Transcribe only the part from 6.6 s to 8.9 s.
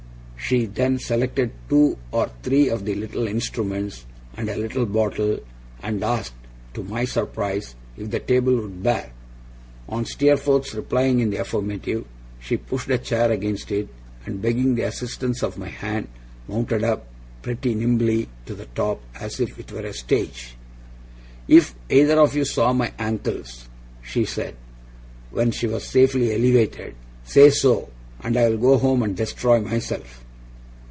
(to my surprise) if the table would